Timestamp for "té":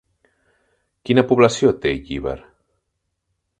1.85-1.93